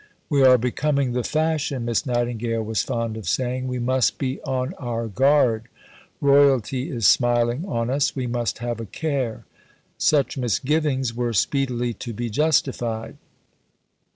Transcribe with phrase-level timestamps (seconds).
[0.29, 4.73] "We are becoming the fashion," Miss Nightingale was fond of saying; "we must be on
[4.79, 5.65] our guard.
[6.19, 9.45] Royalty is smiling on us; we must have a care."
[9.99, 13.17] Such misgivings were speedily to be justified.